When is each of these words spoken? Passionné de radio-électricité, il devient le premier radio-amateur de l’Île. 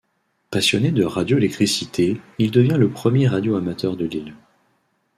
Passionné 0.49 0.89
de 0.91 1.03
radio-électricité, 1.03 2.19
il 2.39 2.49
devient 2.49 2.77
le 2.79 2.89
premier 2.89 3.27
radio-amateur 3.27 3.95
de 3.95 4.05
l’Île. 4.05 4.33